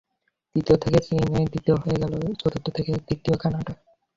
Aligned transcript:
তৃতীয় 0.55 0.77
থেকে 0.77 0.99
চীন 0.99 1.21
তাই 1.25 1.45
দ্বিতীয় 1.45 1.75
হয়ে 1.75 1.99
গেল, 2.01 2.13
চতুর্থ 2.39 2.65
থেকে 2.69 2.91
তৃতীয় 3.07 3.35
কানাডা। 3.37 3.73